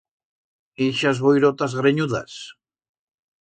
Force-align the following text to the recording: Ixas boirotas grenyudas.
Ixas 0.85 1.21
boirotas 1.25 1.77
grenyudas. 1.81 2.39